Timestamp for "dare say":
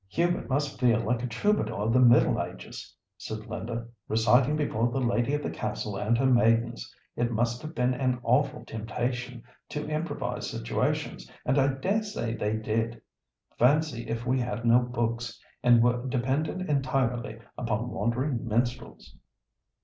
11.67-12.33